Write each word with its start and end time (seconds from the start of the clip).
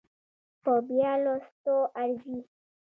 په 0.63 0.73
بيا 0.87 1.11
لوستو 1.23 1.75
ارزي 2.01 2.39